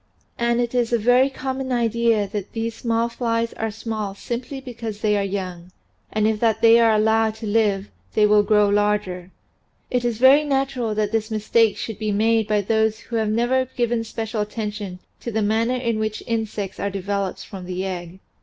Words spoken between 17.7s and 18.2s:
egg.